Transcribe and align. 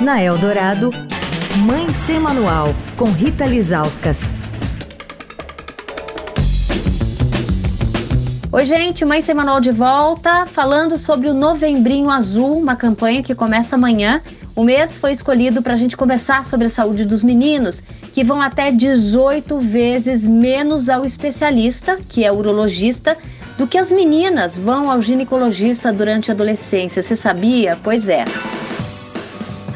Na 0.00 0.20
Eldorado, 0.20 0.90
Mãe 1.58 1.88
Sem 1.90 2.18
Manual, 2.18 2.74
com 2.96 3.04
Rita 3.04 3.44
Lizauskas. 3.44 4.32
Oi, 8.50 8.66
gente, 8.66 9.04
Mãe 9.04 9.20
Sem 9.20 9.36
Manual 9.36 9.60
de 9.60 9.70
volta, 9.70 10.46
falando 10.46 10.98
sobre 10.98 11.28
o 11.28 11.34
Novembrinho 11.34 12.10
Azul, 12.10 12.58
uma 12.58 12.74
campanha 12.74 13.22
que 13.22 13.36
começa 13.36 13.76
amanhã. 13.76 14.20
O 14.56 14.64
mês 14.64 14.98
foi 14.98 15.12
escolhido 15.12 15.62
para 15.62 15.74
a 15.74 15.76
gente 15.76 15.96
conversar 15.96 16.44
sobre 16.44 16.66
a 16.66 16.70
saúde 16.70 17.04
dos 17.04 17.22
meninos, 17.22 17.80
que 18.12 18.24
vão 18.24 18.42
até 18.42 18.72
18 18.72 19.60
vezes 19.60 20.26
menos 20.26 20.88
ao 20.88 21.04
especialista, 21.04 22.00
que 22.08 22.24
é 22.24 22.32
urologista, 22.32 23.16
do 23.56 23.66
que 23.66 23.78
as 23.78 23.92
meninas 23.92 24.58
vão 24.58 24.90
ao 24.90 25.00
ginecologista 25.00 25.92
durante 25.92 26.32
a 26.32 26.34
adolescência. 26.34 27.00
Você 27.00 27.14
sabia? 27.14 27.78
Pois 27.82 28.08
é. 28.08 28.24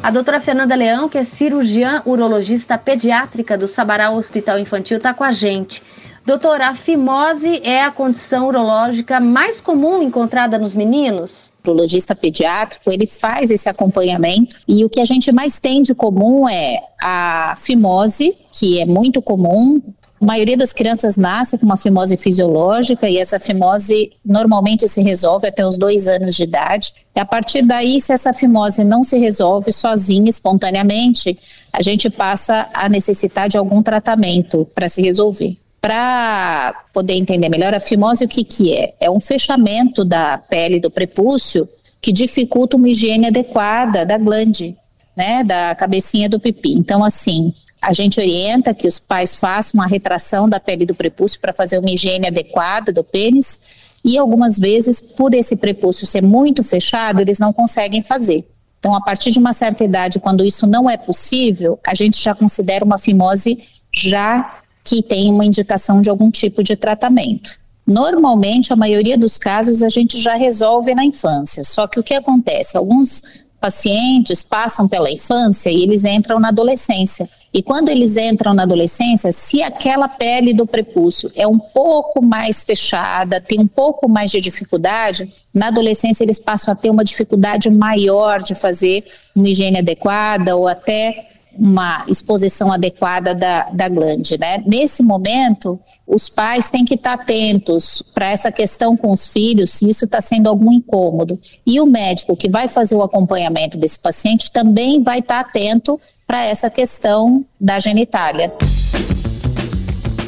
A 0.01 0.11
doutora 0.13 0.41
Fernanda 0.41 0.77
Leão, 0.77 1.09
que 1.09 1.19
é 1.19 1.25
cirurgiã 1.25 2.03
urologista 2.07 2.79
pediátrica 2.79 3.59
do 3.59 3.67
Sabará 3.67 4.11
Hospital 4.11 4.59
Infantil, 4.59 4.97
está 4.97 5.13
com 5.13 5.25
a 5.25 5.33
gente. 5.33 5.83
Doutora, 6.25 6.69
a 6.69 6.75
fimose 6.75 7.61
é 7.65 7.83
a 7.83 7.91
condição 7.91 8.47
urológica 8.47 9.19
mais 9.19 9.61
comum 9.61 10.03
encontrada 10.03 10.59
nos 10.59 10.75
meninos? 10.75 11.53
O 11.65 11.71
urologista 11.71 12.15
pediátrico, 12.15 12.93
ele 12.93 13.07
faz 13.07 13.51
esse 13.51 13.69
acompanhamento 13.69 14.57
e 14.69 14.85
o 14.85 14.91
que 14.91 15.01
a 15.01 15.05
gente 15.05 15.33
mais 15.33 15.59
tem 15.59 15.83
de 15.83 15.95
comum 15.95 16.49
é 16.49 16.81
a 17.01 17.55
fimose, 17.57 18.37
que 18.53 18.81
é 18.81 18.87
muito 18.87 19.23
comum, 19.23 19.83
a 20.21 20.25
maioria 20.25 20.57
das 20.57 20.73
crianças 20.73 21.17
nasce 21.17 21.57
com 21.57 21.65
uma 21.65 21.77
fimose 21.77 22.17
fisiológica 22.17 23.09
e 23.09 23.19
essa 23.19 23.39
fimose 23.39 24.13
normalmente 24.25 24.89
se 24.89 25.01
resolve 25.01 25.47
até 25.47 25.65
os 25.65 25.79
dois 25.79 26.09
anos 26.09 26.35
de 26.35 26.43
idade. 26.43 26.93
E 27.15 27.21
a 27.21 27.25
partir 27.25 27.63
daí, 27.63 28.01
se 28.01 28.13
essa 28.13 28.35
fimose 28.35 28.83
não 28.83 29.05
se 29.05 29.17
resolve 29.19 29.73
sozinha, 29.73 30.29
espontaneamente, 30.29 31.39
a 31.73 31.83
gente 31.83 32.11
passa 32.11 32.69
a 32.75 32.89
necessitar 32.89 33.49
de 33.49 33.57
algum 33.57 33.83
tratamento 33.83 34.67
para 34.75 34.89
se 34.89 35.01
resolver. 35.01 35.57
Para 35.81 36.75
poder 36.93 37.15
entender 37.15 37.49
melhor, 37.49 37.73
a 37.73 37.81
fimose 37.81 38.25
o 38.25 38.29
que, 38.29 38.43
que 38.43 38.75
é? 38.75 38.95
É 39.01 39.09
um 39.09 39.21
fechamento 39.21 40.05
da 40.05 40.37
pele 40.37 40.81
do 40.81 40.91
prepúcio 40.91 41.69
que 42.03 42.13
dificulta 42.13 42.77
uma 42.77 42.89
higiene 42.89 43.29
adequada 43.29 44.05
da 44.05 44.19
glande, 44.19 44.77
né, 45.17 45.45
da 45.45 45.75
cabecinha 45.77 46.29
do 46.29 46.41
pipi. 46.41 46.73
Então, 46.73 47.05
assim, 47.05 47.53
a 47.81 47.93
gente 47.93 48.21
orienta 48.21 48.75
que 48.75 48.87
os 48.87 48.99
pais 48.99 49.37
façam 49.37 49.79
uma 49.79 49.87
retração 49.87 50.49
da 50.49 50.59
pele 50.59 50.85
do 50.85 50.95
prepúcio 50.95 51.41
para 51.41 51.53
fazer 51.53 51.79
uma 51.79 51.91
higiene 51.91 52.27
adequada 52.27 52.93
do 52.93 53.05
pênis 53.05 53.59
e 54.05 54.17
algumas 54.17 54.59
vezes, 54.59 55.01
por 55.01 55.35
esse 55.35 55.57
prepúcio 55.57 56.07
ser 56.07 56.23
muito 56.23 56.63
fechado, 56.63 57.21
eles 57.21 57.39
não 57.39 57.53
conseguem 57.53 58.03
fazer. 58.03 58.49
Então, 58.79 58.95
a 58.95 59.01
partir 59.01 59.33
de 59.33 59.39
uma 59.39 59.53
certa 59.53 59.85
idade, 59.85 60.21
quando 60.21 60.45
isso 60.45 60.67
não 60.67 60.89
é 60.89 60.97
possível, 60.97 61.79
a 61.85 61.95
gente 61.95 62.23
já 62.23 62.35
considera 62.35 62.85
uma 62.85 62.99
fimose 62.99 63.59
já 63.93 64.61
que 64.85 65.03
tem 65.03 65.31
uma 65.31 65.45
indicação 65.45 66.01
de 66.01 66.09
algum 66.09 66.31
tipo 66.31 66.63
de 66.63 66.77
tratamento. 66.77 67.59
Normalmente, 67.87 68.73
a 68.73 68.77
maioria 68.77 69.19
dos 69.19 69.37
casos 69.37 69.83
a 69.83 69.89
gente 69.89 70.21
já 70.21 70.35
resolve 70.35 70.95
na 70.95 71.05
infância. 71.05 71.65
Só 71.65 71.87
que 71.87 71.99
o 71.99 72.03
que 72.03 72.15
acontece? 72.15 72.77
Alguns 72.77 73.23
pacientes 73.61 74.43
passam 74.43 74.89
pela 74.89 75.11
infância 75.11 75.71
e 75.71 75.83
eles 75.83 76.05
entram 76.05 76.39
na 76.39 76.49
adolescência. 76.49 77.29
E 77.53 77.63
quando 77.63 77.89
eles 77.89 78.17
entram 78.17 78.53
na 78.53 78.63
adolescência, 78.63 79.33
se 79.33 79.63
aquela 79.63 80.07
pele 80.07 80.53
do 80.53 80.67
prepúcio 80.67 81.33
é 81.35 81.47
um 81.47 81.59
pouco 81.59 82.23
mais 82.23 82.63
fechada, 82.63 83.41
tem 83.41 83.59
um 83.61 83.67
pouco 83.67 84.09
mais 84.09 84.31
de 84.31 84.41
dificuldade, 84.41 85.33
na 85.53 85.69
adolescência 85.69 86.23
eles 86.23 86.39
passam 86.39 86.73
a 86.73 86.77
ter 86.77 86.91
uma 86.91 87.03
dificuldade 87.03 87.71
maior 87.71 88.43
de 88.43 88.55
fazer 88.55 89.05
uma 89.35 89.49
higiene 89.49 89.79
adequada 89.79 90.57
ou 90.57 90.69
até 90.69 91.28
uma 91.59 92.05
exposição 92.07 92.73
adequada 92.73 93.35
da, 93.35 93.65
da 93.73 93.89
glande, 93.89 94.39
né? 94.39 94.63
Nesse 94.65 95.03
momento, 95.03 95.79
os 96.07 96.29
pais 96.29 96.69
têm 96.69 96.85
que 96.85 96.95
estar 96.95 97.15
atentos 97.15 98.03
para 98.15 98.31
essa 98.31 98.53
questão 98.53 98.97
com 98.97 99.13
os 99.13 99.27
filhos, 99.27 99.73
se 99.73 99.89
isso 99.89 100.05
está 100.05 100.21
sendo 100.21 100.49
algum 100.49 100.73
incômodo. 100.73 101.39
E 101.67 101.81
o 101.81 101.87
médico 101.87 102.37
que 102.37 102.49
vai 102.49 102.69
fazer 102.69 102.95
o 102.95 103.03
acompanhamento 103.03 103.77
desse 103.77 103.99
paciente 103.99 104.51
também 104.51 105.03
vai 105.03 105.19
estar 105.19 105.41
atento 105.41 106.01
para 106.27 106.45
essa 106.45 106.71
questão 106.71 107.45
da 107.61 107.79
genitália. 107.81 108.53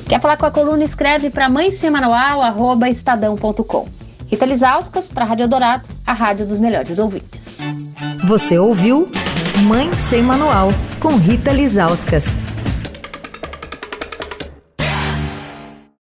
Quer 0.08 0.20
falar 0.20 0.36
com 0.36 0.46
a 0.46 0.50
coluna? 0.50 0.82
Escreve 0.82 1.30
para 1.30 1.48
mãe 1.48 1.68
estadão.com. 2.90 3.86
Rita 4.26 4.46
Lisauskas 4.46 5.08
para 5.08 5.24
a 5.24 5.26
Rádio 5.28 5.48
Dourado, 5.48 5.84
a 6.06 6.12
rádio 6.12 6.46
dos 6.46 6.58
melhores 6.58 6.98
ouvintes. 6.98 7.60
Você 8.26 8.58
ouviu 8.58 9.10
Mãe 9.58 9.92
Sem 9.92 10.22
Manual, 10.22 10.70
com 10.98 11.16
Rita 11.16 11.52
Lisauskas. 11.52 12.38